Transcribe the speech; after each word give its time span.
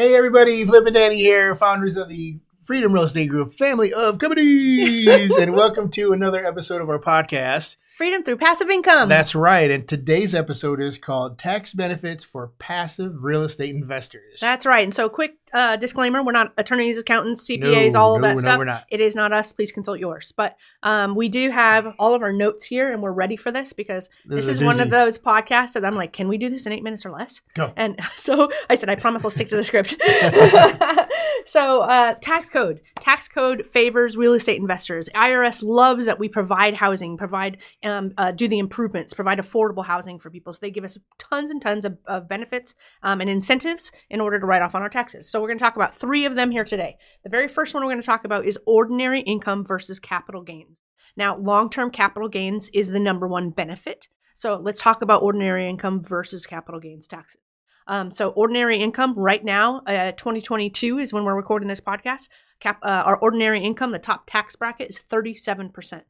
Hey 0.00 0.14
everybody, 0.14 0.64
Flip 0.64 0.86
and 0.86 0.96
Dani 0.96 1.16
here, 1.16 1.54
founders 1.54 1.94
of 1.94 2.08
the 2.08 2.38
Freedom 2.62 2.90
Real 2.90 3.02
Estate 3.02 3.28
Group 3.28 3.52
family 3.52 3.92
of 3.92 4.16
companies, 4.16 5.36
and 5.36 5.52
welcome 5.52 5.90
to 5.90 6.14
another 6.14 6.46
episode 6.46 6.80
of 6.80 6.88
our 6.88 6.98
podcast. 6.98 7.76
Freedom 7.98 8.22
through 8.22 8.38
passive 8.38 8.70
income. 8.70 9.10
That's 9.10 9.34
right, 9.34 9.70
and 9.70 9.86
today's 9.86 10.34
episode 10.34 10.80
is 10.80 10.96
called 10.96 11.38
Tax 11.38 11.74
Benefits 11.74 12.24
for 12.24 12.46
Passive 12.58 13.22
Real 13.22 13.42
Estate 13.42 13.74
Investors. 13.74 14.40
That's 14.40 14.64
right. 14.64 14.84
And 14.84 14.94
so, 14.94 15.10
quick 15.10 15.39
uh, 15.52 15.76
disclaimer: 15.76 16.22
we're 16.22 16.32
not 16.32 16.52
attorneys, 16.56 16.98
accountants, 16.98 17.46
CPAs, 17.46 17.92
No, 17.92 18.00
all 18.00 18.14
of 18.16 18.22
no, 18.22 18.28
that 18.28 18.34
no, 18.34 18.40
stuff. 18.40 18.58
we're 18.58 18.64
not. 18.64 18.84
It 18.88 19.00
is 19.00 19.16
not 19.16 19.32
us. 19.32 19.52
Please 19.52 19.72
consult 19.72 19.98
yours. 19.98 20.32
But 20.32 20.56
um, 20.82 21.14
we 21.14 21.28
do 21.28 21.50
have 21.50 21.94
all 21.98 22.14
of 22.14 22.22
our 22.22 22.32
notes 22.32 22.64
here, 22.64 22.92
and 22.92 23.02
we're 23.02 23.12
ready 23.12 23.36
for 23.36 23.52
this 23.52 23.72
because 23.72 24.08
this, 24.24 24.48
is 24.48 24.58
is 24.58 24.64
one 24.64 24.80
of 24.80 24.90
those 24.90 25.18
podcasts 25.18 25.72
that 25.74 25.84
I'm 25.84 25.96
like, 25.96 26.12
can 26.12 26.28
we 26.28 26.38
do 26.38 26.48
this 26.50 26.66
in 26.66 26.72
eight 26.72 26.82
minutes 26.82 27.04
or 27.04 27.10
less? 27.10 27.40
Go. 27.54 27.72
And 27.76 27.98
so 28.16 28.50
I 28.68 28.74
said, 28.74 28.90
I 28.90 28.96
promise 28.96 29.24
I'll 29.24 29.30
stick 29.30 29.48
to 29.50 29.56
the 29.56 29.64
script. 29.64 29.96
so, 31.46 31.80
uh, 31.82 32.14
tax 32.20 32.48
code. 32.48 32.80
Tax 33.00 33.28
code 33.28 33.66
favors 33.66 34.16
real 34.16 34.34
estate 34.34 34.60
investors. 34.60 35.08
IRS 35.14 35.62
loves 35.62 36.04
that 36.06 36.18
we 36.18 36.28
provide 36.28 36.74
housing, 36.74 37.16
provide, 37.16 37.58
um, 37.84 38.12
uh, 38.18 38.30
do 38.30 38.48
the 38.48 38.58
improvements, 38.58 39.14
provide 39.14 39.38
affordable 39.38 39.84
housing 39.84 40.18
for 40.18 40.30
people. 40.30 40.52
So 40.52 40.58
they 40.60 40.70
give 40.70 40.84
us 40.84 40.98
tons 41.18 41.50
and 41.50 41.60
tons 41.60 41.84
of, 41.84 41.98
of 42.06 42.28
benefits 42.28 42.74
um, 43.02 43.20
and 43.20 43.30
incentives 43.30 43.92
in 44.10 44.20
order 44.20 44.38
to 44.38 44.46
write 44.46 44.62
off 44.62 44.74
on 44.74 44.82
our 44.82 44.88
taxes. 44.88 45.28
So 45.28 45.39
we're 45.40 45.48
going 45.48 45.58
to 45.58 45.64
talk 45.64 45.76
about 45.76 45.94
three 45.94 46.24
of 46.24 46.34
them 46.34 46.50
here 46.50 46.64
today. 46.64 46.96
The 47.24 47.30
very 47.30 47.48
first 47.48 47.74
one 47.74 47.82
we're 47.82 47.90
going 47.90 48.02
to 48.02 48.06
talk 48.06 48.24
about 48.24 48.46
is 48.46 48.58
ordinary 48.66 49.20
income 49.20 49.64
versus 49.64 49.98
capital 49.98 50.42
gains. 50.42 50.78
Now, 51.16 51.36
long 51.36 51.70
term 51.70 51.90
capital 51.90 52.28
gains 52.28 52.68
is 52.70 52.88
the 52.88 53.00
number 53.00 53.26
one 53.26 53.50
benefit. 53.50 54.08
So 54.34 54.56
let's 54.56 54.80
talk 54.80 55.02
about 55.02 55.22
ordinary 55.22 55.68
income 55.68 56.02
versus 56.02 56.46
capital 56.46 56.80
gains 56.80 57.06
taxes. 57.06 57.40
Um, 57.86 58.12
so 58.12 58.30
ordinary 58.30 58.80
income 58.80 59.14
right 59.16 59.44
now, 59.44 59.80
uh, 59.86 60.12
2022 60.12 60.98
is 60.98 61.12
when 61.12 61.24
we're 61.24 61.34
recording 61.34 61.68
this 61.68 61.80
podcast. 61.80 62.28
Cap, 62.60 62.78
uh, 62.82 62.86
our 62.86 63.16
ordinary 63.16 63.62
income, 63.62 63.90
the 63.90 63.98
top 63.98 64.24
tax 64.26 64.54
bracket 64.54 64.90
is 64.90 65.02
37%. 65.10 66.02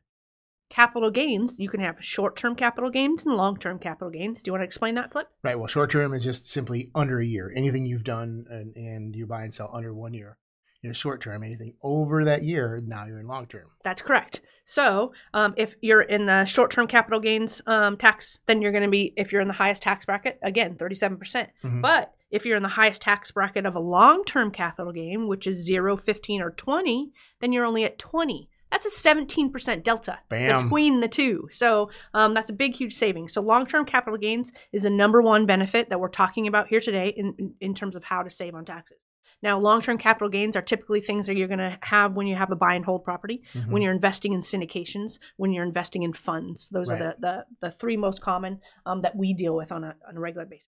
Capital 0.71 1.11
gains, 1.11 1.59
you 1.59 1.69
can 1.69 1.81
have 1.81 1.97
short-term 2.03 2.55
capital 2.55 2.91
gains 2.91 3.27
and 3.27 3.37
long-term 3.37 3.81
capital 3.81 4.09
gains. 4.09 4.41
Do 4.41 4.49
you 4.49 4.53
want 4.53 4.63
to 4.63 4.67
explain 4.67 4.95
that, 4.95 5.11
Flip? 5.11 5.27
Right, 5.43 5.59
well, 5.59 5.67
short 5.67 5.91
term 5.91 6.15
is 6.15 6.23
just 6.23 6.49
simply 6.49 6.91
under 6.95 7.19
a 7.19 7.27
year. 7.27 7.53
Anything 7.55 7.87
you've 7.87 8.05
done 8.05 8.47
and, 8.49 8.75
and 8.77 9.17
you 9.17 9.27
buy 9.27 9.43
and 9.43 9.53
sell 9.53 9.69
under 9.75 9.93
one 9.93 10.15
year 10.15 10.39
is 10.85 10.97
short 10.97 11.21
term. 11.21 11.43
Anything 11.43 11.75
over 11.83 12.25
that 12.25 12.45
year, 12.45 12.81
now 12.87 13.05
you're 13.05 13.19
in 13.19 13.27
long 13.27 13.47
term. 13.47 13.67
That's 13.83 14.01
correct. 14.01 14.43
So, 14.65 15.13
um, 15.35 15.55
if 15.57 15.75
you're 15.81 16.03
in 16.03 16.27
the 16.27 16.45
short-term 16.45 16.87
capital 16.87 17.19
gains 17.19 17.61
um, 17.67 17.97
tax, 17.97 18.39
then 18.47 18.63
you're 18.63 18.71
going 18.71 18.85
to 18.85 18.89
be, 18.89 19.13
if 19.17 19.33
you're 19.33 19.43
in 19.43 19.49
the 19.49 19.55
highest 19.55 19.83
tax 19.83 20.07
bracket, 20.07 20.39
again, 20.41 20.77
37%. 20.77 21.49
Mhm. 21.65 21.83
But 21.83 22.15
if 22.31 22.47
you're 22.47 22.57
in 22.57 22.63
the 22.63 22.69
highest 22.69 23.03
tax 23.03 23.33
bracket 23.33 23.67
of 23.67 23.75
a 23.75 23.81
long-term 23.81 24.53
capital 24.53 24.93
gain, 24.93 25.27
which 25.27 25.49
is 25.49 25.57
0, 25.65 25.97
15, 25.97 26.41
or 26.41 26.53
20, 26.53 27.11
then 27.41 27.51
you're 27.51 27.65
only 27.65 27.83
at 27.83 27.99
20. 27.99 28.49
That's 28.71 28.87
a 28.87 29.09
17% 29.15 29.83
delta 29.83 30.19
Bam. 30.29 30.63
between 30.63 31.01
the 31.01 31.09
two. 31.09 31.49
So 31.51 31.91
um, 32.15 32.35
that's 32.35 32.51
a 32.51 32.55
big, 32.55 32.75
huge 32.77 32.95
savings. 32.95 33.33
So 33.33 33.41
long-term 33.41 33.85
capital 33.85 34.19
gains 34.19 34.53
is 34.73 34.83
the 34.83 34.91
number 34.91 35.21
one 35.23 35.47
benefit 35.47 35.89
that 35.91 35.99
we're 36.01 36.09
talking 36.09 36.47
about 36.47 36.69
here 36.69 36.81
today 36.81 37.09
in, 37.17 37.55
in, 37.61 37.75
terms 37.75 37.97
of 37.97 38.05
how 38.05 38.23
to 38.23 38.31
save 38.31 38.55
on 38.55 38.65
taxes. 38.65 38.99
Now, 39.43 39.59
long-term 39.59 39.97
capital 39.99 40.29
gains 40.29 40.55
are 40.55 40.63
typically 40.63 41.01
things 41.01 41.27
that 41.27 41.35
you're 41.37 41.49
going 41.49 41.59
to 41.61 41.79
have 41.83 42.13
when 42.15 42.27
you 42.27 42.37
have 42.37 42.53
a 42.53 42.57
buy 42.57 42.75
and 42.75 42.85
hold 42.85 43.05
property, 43.05 43.43
Mhm. 43.55 43.71
when 43.71 43.81
you're 43.83 43.93
investing 43.95 44.35
in 44.35 44.41
syndications, 44.41 45.19
when 45.37 45.53
you're 45.53 45.65
investing 45.65 46.03
in 46.03 46.13
funds. 46.13 46.69
Those 46.69 46.91
Right. 46.91 47.01
are 47.01 47.15
the, 47.19 47.47
the, 47.61 47.69
the 47.69 47.71
three 47.71 47.97
most 47.97 48.21
common 48.21 48.61
um, 48.85 49.01
that 49.03 49.17
we 49.17 49.33
deal 49.33 49.57
with 49.57 49.73
on 49.73 49.83
a, 49.83 49.95
on 50.07 50.17
a 50.17 50.21
regular 50.21 50.45
basis. 50.47 50.69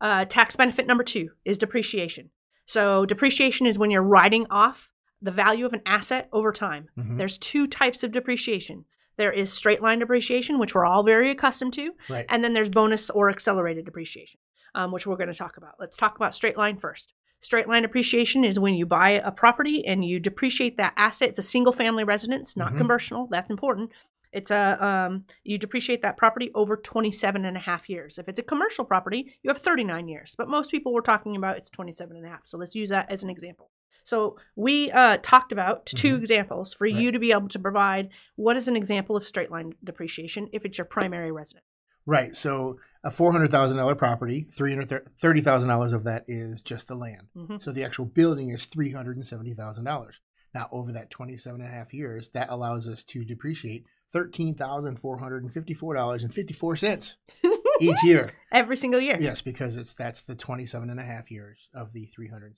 Uh, 0.00 0.24
tax 0.26 0.54
benefit 0.54 0.86
number 0.86 1.02
two 1.04 1.30
is 1.44 1.58
depreciation. 1.58 2.30
So 2.66 3.04
depreciation 3.06 3.66
is 3.66 3.78
when 3.78 3.90
you're 3.90 4.02
writing 4.02 4.46
off 4.50 4.90
the 5.24 5.30
value 5.32 5.66
of 5.66 5.72
an 5.72 5.82
asset 5.86 6.28
over 6.32 6.52
time. 6.52 6.88
Mhm. 6.98 7.16
There's 7.18 7.38
two 7.38 7.66
types 7.66 8.02
of 8.04 8.12
depreciation. 8.12 8.84
There 9.16 9.32
is 9.32 9.52
straight 9.52 9.80
line 9.82 10.00
depreciation, 10.00 10.58
which 10.58 10.74
we're 10.74 10.84
all 10.84 11.02
very 11.02 11.30
accustomed 11.30 11.72
to, 11.74 11.92
Right. 12.08 12.26
and 12.28 12.44
then 12.44 12.52
there's 12.52 12.70
bonus 12.70 13.10
or 13.10 13.30
accelerated 13.30 13.84
depreciation, 13.84 14.38
um, 14.74 14.92
which 14.92 15.06
we're 15.06 15.16
going 15.16 15.28
to 15.28 15.34
talk 15.34 15.56
about. 15.56 15.74
Let's 15.80 15.96
talk 15.96 16.16
about 16.16 16.34
straight 16.34 16.56
line 16.56 16.76
first. 16.76 17.14
Straight 17.40 17.68
line 17.68 17.82
depreciation 17.82 18.44
is 18.44 18.58
when 18.58 18.74
you 18.74 18.86
buy 18.86 19.10
a 19.10 19.30
property 19.30 19.86
and 19.86 20.04
you 20.04 20.18
depreciate 20.20 20.76
that 20.78 20.94
asset. 20.96 21.28
It's 21.30 21.38
a 21.38 21.42
single 21.42 21.72
family 21.72 22.04
residence, 22.04 22.56
not 22.56 22.72
Mhm. 22.72 22.78
commercial. 22.78 23.26
That's 23.28 23.50
important. 23.50 23.92
It's 24.32 24.50
a 24.50 24.84
um, 24.84 25.26
you 25.44 25.58
depreciate 25.58 26.02
that 26.02 26.16
property 26.16 26.50
over 26.54 26.76
27 26.76 27.44
and 27.44 27.56
a 27.56 27.60
half 27.60 27.88
years. 27.88 28.18
If 28.18 28.28
it's 28.28 28.40
a 28.40 28.42
commercial 28.42 28.84
property, 28.84 29.36
you 29.42 29.48
have 29.50 29.60
39 29.60 30.08
years. 30.08 30.34
But 30.36 30.48
most 30.48 30.70
people 30.72 30.92
we're 30.92 31.02
talking 31.02 31.36
about 31.36 31.56
it's 31.56 31.70
27 31.70 32.16
and 32.16 32.26
a 32.26 32.28
half. 32.30 32.40
So 32.46 32.58
let's 32.58 32.74
use 32.74 32.88
that 32.88 33.08
as 33.12 33.22
an 33.22 33.30
example. 33.30 33.70
So 34.02 34.36
we 34.56 34.90
uh, 34.90 35.18
talked 35.22 35.52
about 35.52 35.86
2 35.86 36.14
Mhm. 36.14 36.18
examples 36.18 36.74
for 36.74 36.86
you 36.86 37.12
to 37.12 37.18
be 37.18 37.30
able 37.32 37.48
to 37.48 37.58
provide 37.58 38.10
what 38.36 38.56
is 38.56 38.68
an 38.68 38.76
example 38.76 39.16
of 39.16 39.26
straight 39.26 39.50
line 39.50 39.74
depreciation 39.82 40.48
if 40.52 40.64
it's 40.64 40.76
your 40.78 40.84
primary 40.84 41.30
residence. 41.32 41.64
Right. 42.06 42.36
So 42.36 42.78
a 43.02 43.10
four 43.10 43.32
hundred 43.32 43.50
thousand 43.50 43.78
dollar 43.78 43.94
property, 43.94 44.42
three 44.42 44.74
hundred 44.74 45.08
thirty 45.18 45.40
thousand 45.40 45.68
dollars 45.70 45.94
of 45.94 46.04
that 46.04 46.24
is 46.28 46.60
just 46.60 46.86
the 46.88 46.94
land. 46.96 47.28
Mhm. 47.34 47.62
So 47.62 47.72
the 47.72 47.82
actual 47.84 48.04
building 48.04 48.50
is 48.50 48.66
three 48.66 48.90
hundred 48.90 49.16
and 49.16 49.26
seventy 49.26 49.54
thousand 49.54 49.84
dollars. 49.84 50.20
Now 50.54 50.68
over 50.70 50.92
that 50.92 51.08
27 51.10 51.60
and 51.62 51.68
a 51.68 51.72
half 51.72 51.94
years, 51.94 52.28
that 52.30 52.50
allows 52.50 52.86
us 52.88 53.04
to 53.04 53.24
depreciate 53.24 53.86
thirteen 54.12 54.54
thousand 54.54 54.98
four 55.00 55.16
hundred 55.18 55.44
and 55.44 55.52
fifty 55.52 55.72
four 55.72 55.94
dollars 55.94 56.22
and 56.24 56.34
fifty 56.34 56.52
four 56.52 56.76
cents 56.76 57.16
each 57.80 58.04
year. 58.04 58.30
Every 58.52 58.76
single 58.76 59.00
year 59.00 59.16
Yes, 59.18 59.40
because 59.40 59.76
it's 59.78 59.94
that's 59.94 60.20
the 60.22 60.34
27 60.36 60.90
and 60.90 61.00
a 61.00 61.04
half 61.04 61.30
years 61.30 61.70
of 61.74 61.92
the 61.94 62.04
300 62.14 62.54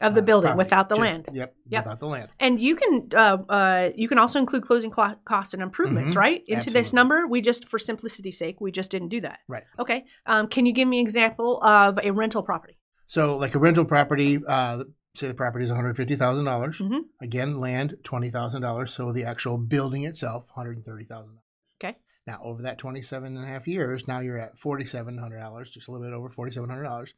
of 0.00 0.14
the 0.14 0.20
uh, 0.20 0.24
building 0.24 0.48
property. 0.48 0.64
without 0.64 0.88
the 0.88 0.94
Just- 0.96 1.00
land. 1.10 1.28
Yep, 1.32 1.54
Yep. 1.68 1.84
without 1.84 2.00
the 2.00 2.06
land. 2.06 2.28
And 2.38 2.60
you 2.60 2.76
can 2.76 3.08
uh, 3.14 3.38
uh, 3.48 3.90
you 3.94 4.08
can 4.08 4.18
also 4.18 4.38
include 4.38 4.64
closing 4.64 4.90
clo- 4.90 5.14
costs 5.24 5.54
and 5.54 5.62
improvements, 5.62 6.14
Mhm. 6.14 6.18
right? 6.18 6.42
Into 6.46 6.70
this 6.70 6.92
number. 6.92 7.26
We 7.26 7.40
just, 7.40 7.68
for 7.68 7.78
simplicity's 7.78 8.38
sake, 8.38 8.60
we 8.60 8.70
just 8.72 8.90
didn't 8.90 9.08
do 9.08 9.20
that. 9.22 9.38
Right. 9.48 9.64
Okay. 9.78 10.04
Um, 10.26 10.48
can 10.48 10.66
you 10.66 10.72
give 10.72 10.86
me 10.88 10.98
an 11.00 11.06
example 11.06 11.62
of 11.62 11.98
a 12.02 12.10
rental 12.10 12.42
property? 12.42 12.78
So 13.06 13.36
like 13.36 13.54
a 13.54 13.58
rental 13.58 13.84
property, 13.84 14.38
uh, 14.46 14.84
say 15.14 15.28
the 15.28 15.34
property 15.34 15.64
is 15.64 15.70
$150,000. 15.70 16.44
dollars 16.44 16.78
Mhm. 16.80 17.04
Again, 17.22 17.58
land 17.60 17.96
$20,000. 18.04 18.90
So 18.90 19.12
the 19.12 19.24
actual 19.24 19.56
building 19.56 20.04
itself, 20.04 20.46
$130,000. 20.56 21.38
Okay. 21.80 21.96
Now 22.26 22.40
over 22.42 22.62
that 22.62 22.76
27 22.78 23.36
and 23.36 23.44
a 23.44 23.48
half 23.48 23.66
years, 23.66 24.06
now 24.06 24.18
you're 24.20 24.38
at 24.38 24.58
$4,700, 24.58 25.70
just 25.70 25.88
a 25.88 25.92
little 25.92 26.06
bit 26.06 26.12
over 26.12 26.28
$4,700. 26.28 27.14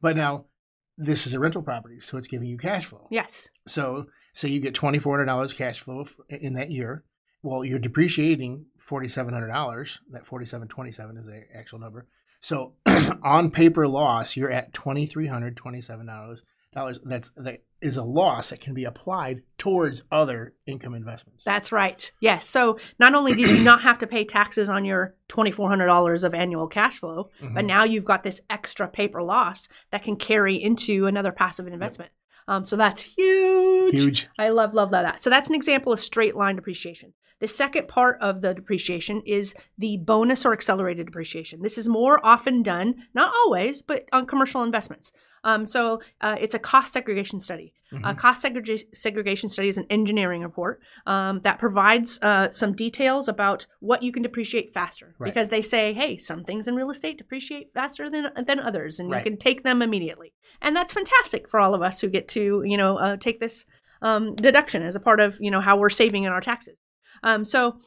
But 0.00 0.16
now 0.16 0.46
this 0.98 1.26
is 1.26 1.34
a 1.34 1.40
rental 1.40 1.62
property, 1.62 2.00
so 2.00 2.18
it's 2.18 2.28
giving 2.28 2.48
you 2.48 2.58
cash 2.58 2.86
flow. 2.86 3.06
Yes. 3.10 3.48
So 3.66 4.06
say 4.32 4.48
you 4.48 4.60
get 4.60 4.74
twenty 4.74 4.98
four 4.98 5.14
hundred 5.14 5.26
dollars 5.26 5.52
cash 5.52 5.80
flow 5.80 6.06
in 6.28 6.54
that 6.54 6.70
year. 6.70 7.04
Well, 7.42 7.64
you're 7.64 7.78
depreciating 7.78 8.66
forty 8.78 9.08
seven 9.08 9.32
hundred 9.32 9.48
dollars. 9.48 10.00
That 10.10 10.26
forty 10.26 10.46
seven 10.46 10.68
twenty 10.68 10.92
seven 10.92 11.16
is 11.16 11.26
the 11.26 11.42
actual 11.54 11.78
number. 11.78 12.06
So 12.40 12.74
on 13.24 13.50
paper 13.50 13.86
loss, 13.88 14.36
you're 14.36 14.50
at 14.50 14.72
twenty 14.72 15.06
three 15.06 15.26
hundred 15.26 15.56
twenty 15.56 15.80
seven 15.80 16.06
dollars. 16.06 16.42
Dollars 16.74 17.00
that's 17.04 17.30
that 17.36 17.62
is 17.82 17.96
a 17.96 18.02
loss 18.04 18.50
that 18.50 18.60
can 18.60 18.72
be 18.74 18.84
applied 18.84 19.42
towards 19.58 20.02
other 20.10 20.54
income 20.66 20.94
investments. 20.94 21.42
That's 21.44 21.72
right. 21.72 22.10
Yes. 22.20 22.46
So 22.48 22.78
not 22.98 23.14
only 23.14 23.34
did 23.34 23.48
you 23.50 23.62
not 23.64 23.82
have 23.82 23.98
to 23.98 24.06
pay 24.06 24.24
taxes 24.24 24.68
on 24.68 24.84
your 24.84 25.14
$2,400 25.28 26.24
of 26.24 26.32
annual 26.32 26.68
cash 26.68 26.98
flow, 27.00 27.30
but 27.40 27.64
Mhm. 27.64 27.66
now 27.66 27.84
you've 27.84 28.04
got 28.04 28.22
this 28.22 28.40
extra 28.48 28.86
paper 28.88 29.20
loss 29.22 29.68
that 29.90 30.02
can 30.04 30.16
carry 30.16 30.54
into 30.62 31.06
another 31.06 31.32
passive 31.32 31.66
investment. 31.66 32.12
Um, 32.48 32.64
so 32.64 32.76
that's 32.76 33.00
huge. 33.02 33.92
Huge. 33.94 34.28
I 34.38 34.48
love, 34.50 34.74
love, 34.74 34.90
love 34.92 35.04
that. 35.04 35.20
So 35.20 35.28
that's 35.28 35.48
an 35.48 35.54
example 35.54 35.92
of 35.92 36.00
straight 36.00 36.36
line 36.36 36.56
depreciation. 36.56 37.14
The 37.42 37.48
second 37.48 37.88
part 37.88 38.18
of 38.20 38.40
the 38.40 38.54
depreciation 38.54 39.20
is 39.26 39.52
the 39.76 39.96
bonus 39.96 40.44
or 40.46 40.52
accelerated 40.52 41.06
depreciation. 41.06 41.60
This 41.60 41.76
is 41.76 41.88
more 41.88 42.24
often 42.24 42.62
done, 42.62 42.94
not 43.14 43.32
always, 43.44 43.82
but 43.82 44.04
on 44.12 44.26
commercial 44.26 44.62
investments. 44.62 45.10
Um, 45.42 45.66
so 45.66 46.00
uh, 46.20 46.36
it's 46.38 46.54
a 46.54 46.60
cost 46.60 46.92
segregation 46.92 47.40
study. 47.40 47.74
A 47.90 47.96
Mhm. 47.96 48.16
cost 48.16 48.44
segrega- 48.44 48.86
segregation 48.94 49.48
study 49.48 49.68
is 49.68 49.76
an 49.76 49.86
engineering 49.90 50.42
report 50.42 50.80
um, 51.04 51.40
that 51.40 51.58
provides 51.58 52.20
uh, 52.22 52.48
some 52.52 52.74
details 52.74 53.26
about 53.26 53.66
what 53.80 54.04
you 54.04 54.12
can 54.12 54.22
depreciate 54.22 54.72
faster. 54.72 55.14
Right. 55.18 55.28
Because 55.28 55.48
they 55.48 55.62
say, 55.62 55.92
hey, 55.92 56.16
some 56.18 56.44
things 56.44 56.68
in 56.68 56.76
real 56.76 56.90
estate 56.90 57.18
depreciate 57.18 57.66
faster 57.74 58.08
than 58.08 58.28
than 58.46 58.60
others, 58.60 59.00
and 59.00 59.10
Right. 59.10 59.18
you 59.24 59.30
can 59.32 59.36
take 59.38 59.64
them 59.64 59.82
immediately. 59.82 60.32
And 60.62 60.76
that's 60.76 60.92
fantastic 60.92 61.48
for 61.48 61.58
all 61.58 61.74
of 61.74 61.82
us 61.82 62.00
who 62.00 62.08
get 62.08 62.28
to 62.28 62.62
you 62.64 62.76
know 62.76 62.96
uh, 62.98 63.16
take 63.16 63.40
this 63.40 63.66
um, 64.00 64.36
deduction 64.36 64.82
as 64.84 64.94
a 64.96 65.00
part 65.00 65.18
of 65.20 65.36
you 65.40 65.50
know 65.50 65.60
how 65.60 65.76
we're 65.76 65.90
saving 66.02 66.22
in 66.22 66.30
our 66.32 66.40
taxes. 66.40 66.76
Um, 67.22 67.44
so 67.44 67.78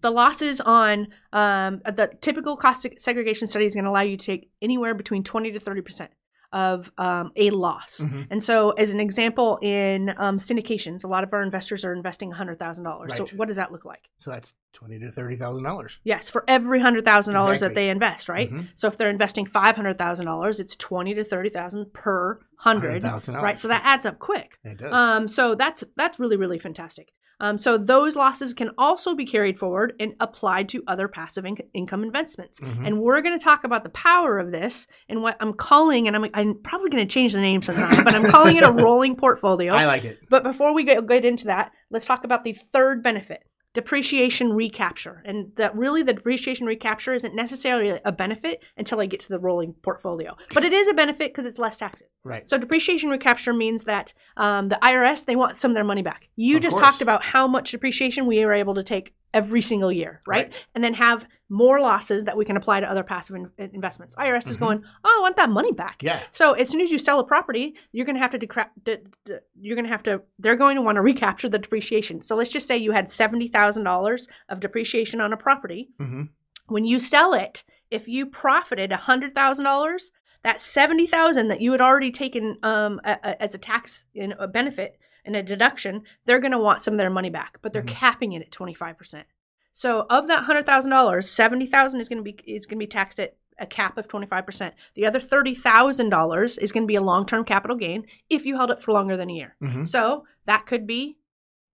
the 0.00 0.10
losses 0.10 0.60
on 0.60 1.08
um, 1.32 1.80
the 1.84 2.10
typical 2.20 2.56
cost 2.56 2.86
segregation 2.98 3.46
study 3.46 3.66
is 3.66 3.74
going 3.74 3.84
to 3.84 3.90
allow 3.90 4.00
you 4.02 4.16
to 4.16 4.24
take 4.26 4.50
anywhere 4.62 4.94
between 4.94 5.24
20 5.24 5.52
to 5.52 5.60
30 5.60 5.80
percent 5.82 6.10
of 6.50 6.90
um, 6.96 7.30
a 7.36 7.50
loss. 7.50 8.00
Mhm. 8.00 8.26
And 8.30 8.42
so, 8.42 8.70
as 8.70 8.94
an 8.94 9.00
example, 9.00 9.58
in 9.60 10.14
um, 10.16 10.38
syndications, 10.38 11.04
a 11.04 11.06
lot 11.06 11.22
of 11.22 11.30
our 11.34 11.42
investors 11.42 11.84
are 11.84 11.92
investing 11.92 12.32
$100,000. 12.32 13.12
So, 13.12 13.26
what 13.36 13.48
does 13.48 13.56
that 13.56 13.70
look 13.70 13.84
like? 13.84 14.08
So 14.16 14.30
that's 14.30 14.54
twenty 14.72 14.98
to 15.00 15.10
thirty 15.12 15.36
thousand 15.36 15.64
dollars. 15.64 15.98
Yes, 16.04 16.30
for 16.30 16.44
every 16.48 16.80
hundred 16.80 17.04
thousand 17.04 17.34
dollars 17.34 17.60
that 17.60 17.74
they 17.74 17.90
invest, 17.90 18.30
right? 18.30 18.50
Mhm. 18.50 18.68
So 18.76 18.88
if 18.88 18.96
they're 18.96 19.10
investing 19.10 19.44
five 19.44 19.76
hundred 19.76 19.98
thousand 19.98 20.24
dollars, 20.24 20.58
it's 20.58 20.74
twenty 20.74 21.12
to 21.14 21.24
thirty 21.24 21.50
thousand 21.50 21.92
per 21.92 22.40
hundred, 22.56 23.02
$100,000. 23.02 23.42
right? 23.42 23.58
So 23.58 23.68
that 23.68 23.82
adds 23.84 24.06
up 24.06 24.18
quick. 24.18 24.58
It 24.64 24.78
does. 24.78 24.92
Um, 24.92 25.28
so 25.28 25.54
that's 25.54 25.84
that's 25.96 26.18
really 26.18 26.36
really 26.38 26.58
fantastic. 26.58 27.12
Um, 27.40 27.56
so 27.58 27.78
those 27.78 28.16
losses 28.16 28.52
can 28.52 28.70
also 28.76 29.14
be 29.14 29.24
carried 29.24 29.58
forward 29.58 29.94
and 30.00 30.14
applied 30.20 30.68
to 30.70 30.82
other 30.86 31.06
passive 31.06 31.44
inc- 31.44 31.66
income 31.72 32.02
investments. 32.02 32.60
Mhm. 32.60 32.86
And 32.86 33.00
we're 33.00 33.20
going 33.20 33.38
to 33.38 33.42
talk 33.42 33.64
about 33.64 33.84
the 33.84 33.90
power 33.90 34.38
of 34.38 34.50
this 34.50 34.86
and 35.08 35.22
what 35.22 35.36
I'm 35.40 35.52
calling, 35.52 36.08
and 36.08 36.16
I'm, 36.16 36.26
I'm 36.34 36.54
probably 36.62 36.90
going 36.90 37.06
to 37.06 37.12
change 37.12 37.32
the 37.32 37.40
name 37.40 37.62
sometime, 37.62 38.02
but 38.02 38.14
I'm 38.14 38.24
calling 38.24 38.56
it 38.56 38.64
a 38.64 38.72
rolling 38.84 39.14
portfolio. 39.14 39.72
I 39.72 39.86
like 39.86 40.04
it. 40.04 40.18
But 40.28 40.42
before 40.42 40.74
we 40.74 40.84
get, 40.84 41.06
get 41.06 41.24
into 41.24 41.44
that, 41.46 41.70
let's 41.90 42.06
talk 42.06 42.24
about 42.24 42.44
the 42.44 42.56
third 42.72 43.02
benefit 43.02 43.44
depreciation 43.78 44.52
recapture. 44.52 45.22
And 45.24 45.52
that 45.54 45.76
really, 45.76 46.02
the 46.02 46.12
depreciation 46.12 46.66
recapture 46.66 47.14
isn't 47.14 47.32
necessarily 47.32 48.00
a 48.04 48.10
benefit 48.10 48.60
until 48.76 49.00
I 49.00 49.06
get 49.06 49.20
to 49.20 49.28
the 49.28 49.38
rolling 49.38 49.72
portfolio. 49.82 50.36
But 50.52 50.64
it 50.64 50.72
is 50.72 50.88
a 50.88 50.94
benefit 50.94 51.32
because 51.32 51.46
it's 51.46 51.60
less 51.60 51.78
taxes. 51.78 52.08
Right. 52.24 52.48
So 52.48 52.58
depreciation 52.58 53.08
recapture 53.08 53.52
means 53.52 53.84
that 53.84 54.12
um, 54.36 54.68
the 54.68 54.80
IRS, 54.82 55.26
they 55.26 55.36
want 55.36 55.60
some 55.60 55.70
of 55.70 55.76
their 55.76 55.84
money 55.84 56.02
back. 56.02 56.28
You 56.34 56.56
Of 56.56 56.62
just 56.62 56.76
course. 56.76 56.90
talked 56.90 57.02
about 57.02 57.22
how 57.24 57.46
much 57.46 57.70
depreciation 57.70 58.26
we 58.26 58.42
are 58.42 58.52
able 58.52 58.74
to 58.74 58.82
take 58.82 59.14
every 59.34 59.60
single 59.60 59.92
year, 59.92 60.20
right? 60.26 60.44
Right. 60.46 60.66
And 60.74 60.82
then 60.82 60.94
have 60.94 61.26
more 61.50 61.80
losses 61.80 62.24
that 62.24 62.36
we 62.36 62.44
can 62.44 62.56
apply 62.56 62.80
to 62.80 62.90
other 62.90 63.02
passive 63.02 63.36
in- 63.36 63.50
investments. 63.74 64.14
IRS 64.16 64.50
is 64.50 64.56
Mhm. 64.56 64.60
going, 64.60 64.84
oh, 65.04 65.14
I 65.18 65.20
want 65.20 65.36
that 65.36 65.50
money 65.50 65.72
back. 65.72 66.02
Yeah. 66.02 66.20
So 66.30 66.52
as 66.54 66.68
soon 66.68 66.80
as 66.80 66.90
you 66.90 66.98
sell 66.98 67.20
a 67.20 67.24
property, 67.24 67.74
you're 67.92 68.06
going 68.06 68.16
to 68.16 68.20
have 68.22 68.30
to 68.32 68.38
decra- 68.38 68.70
de- 68.82 69.00
de- 69.24 69.40
you're 69.60 69.76
going 69.76 69.84
to 69.84 69.90
have 69.90 70.02
to 70.04 70.22
they're 70.38 70.56
going 70.56 70.76
to 70.76 70.82
want 70.82 70.96
to 70.96 71.02
recapture 71.02 71.48
the 71.48 71.58
depreciation. 71.58 72.20
So 72.22 72.36
let's 72.36 72.50
just 72.50 72.66
say 72.66 72.76
you 72.76 72.92
had 72.92 73.08
seventy 73.10 73.48
thousand 73.48 73.84
dollars 73.84 74.28
of 74.48 74.60
depreciation 74.60 75.20
on 75.20 75.32
a 75.32 75.36
property. 75.36 75.90
hmm 75.98 76.24
When 76.66 76.84
you 76.84 76.98
sell 76.98 77.32
it, 77.34 77.64
if 77.90 78.08
you 78.08 78.26
profited 78.26 78.92
hundred 78.92 79.34
thousand 79.34 79.64
dollars, 79.64 80.10
that 80.44 80.60
seventy 80.60 81.06
thousand 81.06 81.48
that 81.48 81.60
you 81.60 81.72
had 81.72 81.80
already 81.80 82.10
taken 82.12 82.58
um, 82.62 83.00
a, 83.04 83.12
a- 83.24 83.42
as 83.42 83.54
a 83.54 83.58
tax 83.58 84.04
in 84.14 84.32
a 84.38 84.46
benefit 84.48 84.98
and 85.28 85.36
a 85.36 85.42
deduction, 85.44 86.02
they're 86.24 86.40
going 86.40 86.52
to 86.52 86.58
want 86.58 86.82
some 86.82 86.94
of 86.94 86.98
their 86.98 87.10
money 87.10 87.30
back, 87.30 87.58
but 87.62 87.72
they're 87.72 87.82
Mhm. 87.82 87.86
capping 87.88 88.32
it 88.32 88.42
at 88.42 88.50
twenty 88.50 88.74
five 88.74 88.98
percent. 88.98 89.26
So 89.72 90.06
of 90.10 90.26
that 90.26 90.44
hundred 90.44 90.66
thousand 90.66 90.90
dollars, 90.90 91.30
seventy 91.30 91.66
thousand 91.66 92.00
is 92.00 92.08
going 92.08 92.18
to 92.24 92.24
be 92.24 92.36
is 92.46 92.66
going 92.66 92.78
to 92.78 92.82
be 92.84 92.88
taxed 92.88 93.20
at 93.20 93.36
a 93.60 93.66
cap 93.66 93.96
of 93.98 94.08
twenty 94.08 94.26
five 94.26 94.44
percent. 94.46 94.74
The 94.96 95.06
other 95.06 95.20
thirty 95.20 95.54
thousand 95.54 96.08
dollars 96.10 96.58
is 96.58 96.72
going 96.72 96.82
to 96.84 96.88
be 96.88 96.96
a 96.96 97.00
long 97.00 97.26
term 97.26 97.44
capital 97.44 97.76
gain 97.76 98.06
if 98.28 98.44
you 98.44 98.56
held 98.56 98.70
it 98.72 98.82
for 98.82 98.92
longer 98.92 99.16
than 99.16 99.30
a 99.30 99.34
year. 99.34 99.54
hmm 99.60 99.84
So 99.84 100.24
that 100.46 100.66
could 100.66 100.86
be 100.86 101.18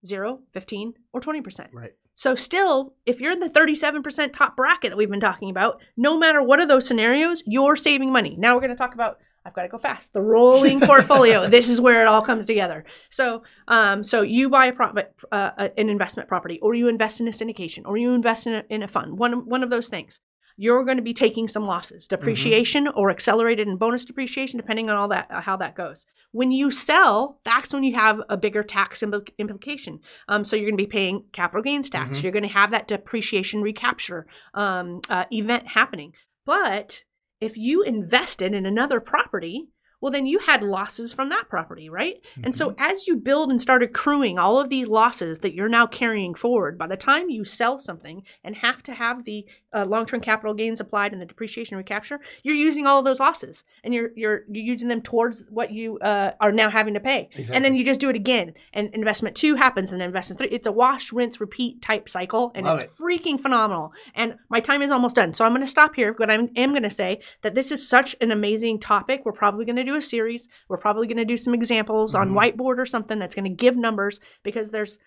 zero, 0.05 0.41
15, 0.53 0.95
or 1.12 1.21
twenty 1.21 1.41
percent. 1.41 1.71
Right. 1.73 1.93
So 2.17 2.35
still, 2.37 2.95
if 3.06 3.21
you're 3.21 3.33
in 3.33 3.41
the 3.41 3.49
37% 3.49 4.33
top 4.33 4.56
bracket 4.56 4.91
that 4.91 4.97
we've 4.97 5.11
been 5.11 5.19
talking 5.19 5.51
about, 5.51 5.81
no 5.97 6.17
matter 6.17 6.41
what 6.41 6.61
of 6.61 6.69
those 6.69 6.87
scenarios, 6.87 7.43
you're 7.47 7.75
saving 7.75 8.12
money. 8.12 8.37
Now 8.39 8.55
we're 8.55 8.61
going 8.61 8.71
to 8.71 8.77
talk 8.77 8.95
about 8.95 9.19
I've 9.44 9.55
got 9.55 9.62
to 9.62 9.69
go 9.69 9.79
fast. 9.79 10.12
The 10.12 10.23
rolling 10.23 10.81
portfolio. 10.81 11.49
This 11.55 11.69
is 11.69 11.81
where 11.81 12.02
it 12.02 12.06
all 12.08 12.23
comes 12.23 12.46
together. 12.46 12.85
So, 13.11 13.43
um, 13.69 14.02
so 14.02 14.23
you 14.23 14.49
buy 14.49 14.67
a 14.67 14.73
profit, 14.73 15.14
uh, 15.31 15.50
an 15.76 15.88
investment 15.91 16.29
property, 16.29 16.58
or 16.61 16.75
you 16.75 16.88
invest 16.88 17.20
in 17.20 17.29
a 17.29 17.31
syndication, 17.31 17.82
or 17.85 17.96
you 17.96 18.12
invest 18.12 18.46
in 18.46 18.55
a, 18.55 18.62
in 18.70 18.82
a 18.82 18.88
fund. 18.88 19.19
One 19.19 19.46
one 19.46 19.62
of 19.62 19.70
those 19.70 19.88
things. 19.88 20.20
You're 20.56 20.85
going 20.85 20.99
to 20.99 21.02
be 21.02 21.12
taking 21.14 21.49
some 21.49 21.67
losses, 21.67 22.06
depreciation 22.06 22.87
or 22.87 23.11
accelerated 23.11 23.67
and 23.67 23.76
bonus 23.76 24.05
depreciation, 24.05 24.56
depending 24.56 24.88
on 24.88 24.96
all 24.96 25.08
that 25.08 25.26
uh, 25.29 25.41
how 25.41 25.56
that 25.56 25.75
goes. 25.75 26.06
When 26.31 26.52
you 26.52 26.70
sell, 26.70 27.41
that's 27.44 27.73
when 27.75 27.82
you 27.82 27.94
have 27.96 28.20
a 28.29 28.37
bigger 28.37 28.62
tax 28.62 29.00
impl- 29.00 29.29
implication. 29.38 29.99
Um, 30.29 30.44
so 30.44 30.55
you're 30.55 30.67
going 30.70 30.79
to 30.79 30.85
be 30.85 30.87
paying 30.87 31.25
capital 31.32 31.62
gains 31.62 31.91
tax. 31.91 32.19
Mhm. 32.19 32.23
You're 32.23 32.32
going 32.32 32.44
to 32.44 32.49
have 32.49 32.70
that 32.70 32.87
depreciation 32.88 33.62
recapture 33.62 34.26
um, 34.55 35.00
uh, 35.11 35.25
event 35.32 35.67
happening. 35.67 36.12
But 36.46 37.02
if 37.44 37.58
you 37.58 37.82
invested 37.82 38.55
in 38.55 38.64
another 38.64 39.00
property, 39.00 39.69
well, 40.00 40.12
then 40.12 40.26
you 40.26 40.38
had 40.38 40.62
losses 40.62 41.12
from 41.12 41.29
that 41.31 41.49
property, 41.49 41.88
right? 41.88 42.20
And 42.43 42.55
so 42.55 42.75
as 42.79 43.06
you 43.06 43.17
build 43.17 43.50
and 43.50 43.61
start 43.61 43.82
accruing 43.82 44.38
all 44.38 44.61
of 44.61 44.69
these 44.69 44.87
losses 44.87 45.38
that 45.38 45.55
you're 45.55 45.69
now 45.69 45.87
carrying 45.87 46.35
forward, 46.35 46.76
by 46.76 46.87
the 46.87 46.96
time 46.96 47.31
you 47.31 47.44
sell 47.44 47.79
something 47.79 48.23
and 48.43 48.56
have 48.56 48.82
to 48.85 48.94
have 48.94 49.25
the 49.25 49.46
uh, 49.73 49.85
long-term 49.87 50.20
capital 50.20 50.55
gains 50.55 50.81
applied 50.81 51.12
and 51.12 51.20
the 51.20 51.26
depreciation 51.26 51.76
recapture, 51.76 52.20
you're 52.43 52.55
using 52.55 52.87
all 52.87 52.99
of 52.99 53.05
those 53.05 53.20
losses 53.20 53.64
and 53.82 53.94
you're 53.94 54.11
you're 54.14 54.44
you're 54.50 54.64
using 54.64 54.88
them 54.88 55.00
towards 55.00 55.43
what 55.49 55.73
you 55.73 55.99
uh, 55.99 56.32
are 56.41 56.52
now 56.52 56.70
having 56.70 56.94
to 56.94 57.00
pay. 57.00 57.29
And 57.52 57.64
then 57.64 57.75
you 57.75 57.85
just 57.85 58.00
do 58.00 58.11
it 58.11 58.17
again, 58.17 58.52
and 58.73 58.91
investment 58.94 59.37
two 59.37 59.55
happens, 59.55 59.91
and 59.91 60.00
then 60.00 60.08
investment 60.08 60.38
three. 60.38 60.49
It's 60.49 60.67
a 60.67 60.73
wash, 60.73 61.12
rinse, 61.12 61.41
repeat 61.41 61.81
type 61.82 62.08
cycle, 62.08 62.52
and 62.55 62.67
Love 62.67 62.81
it's 62.81 62.85
it. 62.85 63.02
freaking 63.02 63.41
phenomenal. 63.41 63.93
And 64.14 64.37
my 64.49 64.61
time 64.61 64.82
is 64.82 64.91
almost 64.91 65.17
done, 65.17 65.35
so 65.35 65.44
I'm 65.44 65.52
going 65.52 65.62
to 65.62 65.67
stop 65.67 65.94
here. 65.94 66.12
But 66.12 66.31
I 66.31 66.35
am 66.35 66.70
going 66.70 66.82
to 66.82 66.91
say 66.91 67.20
that 67.43 67.55
this 67.55 67.73
is 67.73 67.88
such 67.88 68.14
an 68.20 68.31
amazing 68.31 68.81
topic. 68.81 69.23
We're 69.25 69.32
probably 69.32 69.64
going 69.64 69.76
to 69.76 69.85
do 69.85 69.94
a 69.94 70.02
series. 70.02 70.49
We're 70.69 70.79
probably 70.79 71.06
going 71.06 71.17
to 71.19 71.25
do 71.25 71.37
some 71.37 71.55
examples 71.55 72.14
on 72.14 72.31
Mhm. 72.31 72.35
whiteboard 72.56 72.79
or 72.79 72.87
something 72.87 73.19
that's 73.19 73.35
going 73.35 73.44
to 73.44 73.50
give 73.50 73.76
numbers 73.76 74.20
because 74.43 74.70
there's 74.70 74.99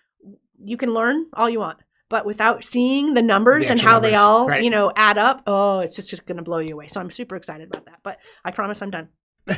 you 0.62 0.76
can 0.76 0.92
learn 0.92 1.26
all 1.34 1.48
you 1.48 1.60
want. 1.60 1.78
But 2.10 2.26
without 2.26 2.64
seeing 2.64 3.14
the 3.14 3.22
numbers 3.22 3.66
The 3.66 3.72
and 3.72 3.80
how 3.80 4.00
they 4.00 4.12
numbers, 4.12 4.18
all, 4.20 4.48
right. 4.48 4.64
you 4.64 4.70
know, 4.70 4.90
add 4.96 5.18
up, 5.18 5.42
oh, 5.46 5.80
it's 5.80 5.94
just, 5.94 6.08
just 6.10 6.24
going 6.26 6.38
to 6.38 6.42
blow 6.42 6.58
you 6.58 6.72
away. 6.74 6.88
So 6.88 7.00
I'm 7.00 7.10
super 7.10 7.36
excited 7.36 7.68
about 7.68 7.84
that. 7.84 7.98
But 8.02 8.18
I 8.44 8.50
promise 8.50 8.80
I'm 8.80 8.90
done 8.90 9.08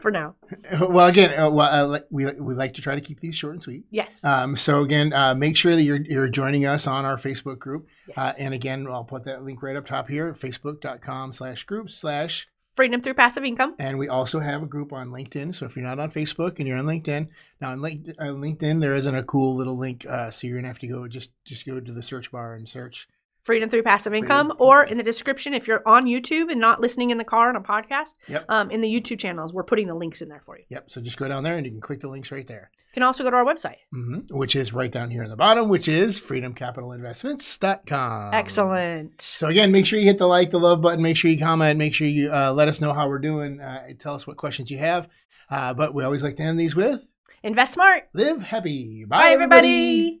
for 0.00 0.10
now. 0.10 0.34
well, 0.80 1.06
again, 1.06 1.38
uh, 1.38 1.50
well, 1.50 1.94
uh, 1.94 2.00
we 2.10 2.26
we 2.40 2.54
like 2.54 2.74
to 2.74 2.82
try 2.82 2.94
to 2.94 3.00
keep 3.00 3.20
these 3.20 3.36
short 3.36 3.54
and 3.54 3.62
sweet. 3.62 3.84
Yes. 3.90 4.24
Um, 4.24 4.56
so 4.56 4.82
again, 4.82 5.12
uh, 5.12 5.34
make 5.34 5.56
sure 5.56 5.74
that 5.76 5.82
you're 5.82 6.00
you're 6.00 6.28
joining 6.28 6.66
us 6.66 6.86
on 6.86 7.04
our 7.04 7.16
Facebook 7.16 7.58
group. 7.58 7.86
yes. 8.08 8.16
Uh, 8.16 8.32
and 8.38 8.54
again, 8.54 8.86
I'll 8.90 9.04
put 9.04 9.24
that 9.24 9.44
link 9.44 9.62
right 9.62 9.76
up 9.76 9.86
top 9.86 10.08
here, 10.08 10.34
facebook.com 10.34 11.32
slash 11.32 11.64
group 11.64 11.90
slash. 11.90 12.48
Freedom 12.76 13.00
through 13.00 13.14
passive 13.14 13.42
income. 13.42 13.74
And 13.78 13.98
we 13.98 14.08
also 14.08 14.38
have 14.38 14.62
a 14.62 14.66
group 14.66 14.92
on 14.92 15.08
LinkedIn. 15.08 15.54
So 15.54 15.64
if 15.64 15.76
you're 15.76 15.84
not 15.86 15.98
on 15.98 16.10
Facebook 16.10 16.58
and 16.58 16.68
you're 16.68 16.76
on 16.76 16.84
LinkedIn, 16.84 17.28
now 17.58 17.72
on 17.72 17.78
uh, 17.82 18.24
LinkedIn, 18.24 18.80
there 18.80 18.94
isn't 18.94 19.14
a 19.14 19.24
cool 19.24 19.56
little 19.56 19.78
link. 19.78 20.04
Uh, 20.06 20.30
so 20.30 20.46
you're 20.46 20.60
to 20.60 20.68
have 20.68 20.78
to 20.80 20.86
go 20.86 21.08
just, 21.08 21.32
just 21.46 21.64
go 21.64 21.80
to 21.80 21.92
the 21.92 22.02
search 22.02 22.30
bar 22.30 22.54
and 22.54 22.68
search. 22.68 23.08
Freedom 23.46 23.70
through 23.70 23.84
passive 23.84 24.12
income, 24.12 24.48
Freedom. 24.48 24.66
or 24.66 24.82
in 24.84 24.96
the 24.98 25.04
description, 25.04 25.54
if 25.54 25.68
you're 25.68 25.82
on 25.86 26.04
YouTube 26.06 26.50
and 26.50 26.60
not 26.60 26.80
listening 26.80 27.10
in 27.10 27.18
the 27.18 27.24
car 27.24 27.48
on 27.48 27.54
a 27.56 27.60
podcast, 27.60 28.14
Yep. 28.28 28.44
um, 28.48 28.70
in 28.72 28.80
the 28.80 28.88
YouTube 28.88 29.20
channels, 29.20 29.52
we're 29.52 29.62
putting 29.64 29.86
the 29.86 29.94
links 29.94 30.20
in 30.20 30.28
there 30.28 30.42
for 30.44 30.58
you. 30.58 30.64
Yep. 30.68 30.90
So 30.90 31.00
just 31.00 31.16
go 31.16 31.28
down 31.28 31.44
there 31.44 31.56
and 31.56 31.64
you 31.64 31.70
can 31.72 31.80
click 31.80 32.00
the 32.00 32.08
links 32.08 32.32
right 32.32 32.46
there. 32.46 32.70
You 32.74 32.94
can 33.00 33.04
also 33.04 33.22
go 33.24 33.30
to 33.30 33.36
our 33.36 33.44
website. 33.44 33.76
hmm 33.92 34.18
Which 34.30 34.56
is 34.56 34.72
right 34.72 34.90
down 34.90 35.10
here 35.10 35.22
in 35.22 35.30
the 35.30 35.36
bottom, 35.36 35.68
which 35.68 35.86
is 35.86 36.18
freedomcapitalinvestments.com. 36.20 38.34
Excellent. 38.34 39.20
So 39.22 39.48
again, 39.48 39.72
make 39.72 39.86
sure 39.86 39.98
you 39.98 40.06
hit 40.06 40.18
the 40.18 40.26
like, 40.26 40.50
the 40.50 40.58
love 40.58 40.80
button. 40.82 41.02
Make 41.02 41.16
sure 41.16 41.30
you 41.30 41.38
comment. 41.38 41.78
Make 41.78 41.94
sure 41.94 42.06
you 42.08 42.32
uh, 42.32 42.52
let 42.52 42.68
us 42.68 42.80
know 42.80 42.92
how 42.92 43.08
we're 43.08 43.18
doing. 43.18 43.60
Uh, 43.60 43.88
tell 43.98 44.14
us 44.14 44.26
what 44.26 44.36
questions 44.36 44.70
you 44.70 44.78
have. 44.78 45.08
Uh, 45.50 45.74
but 45.74 45.94
we 45.94 46.04
always 46.04 46.22
like 46.22 46.36
to 46.36 46.42
end 46.42 46.58
these 46.58 46.74
with 46.74 47.06
Invest 47.42 47.74
smart. 47.74 48.08
live 48.12 48.42
happy. 48.42 49.04
Bye, 49.04 49.30
everybody. 49.30 50.20